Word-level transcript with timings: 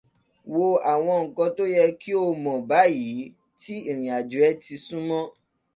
Wo 0.53 0.67
àwọn 0.93 1.17
nǹkan 1.25 1.49
tó 1.57 1.63
yẹ 1.75 1.85
kí 2.01 2.11
o 2.23 2.27
mọ̀ 2.43 2.57
báyìí 2.69 3.19
tí 3.61 3.73
ìrìnàjò 3.89 4.39
ẹ 4.49 4.51
ti 4.63 4.73
súnmọ́. 4.85 5.21